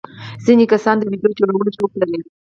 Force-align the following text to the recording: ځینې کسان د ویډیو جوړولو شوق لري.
ځینې 0.45 0.65
کسان 0.71 0.95
د 0.99 1.03
ویډیو 1.11 1.37
جوړولو 1.39 1.71
شوق 1.77 1.91
لري. 2.01 2.19